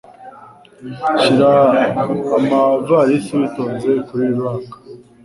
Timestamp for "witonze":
3.39-3.91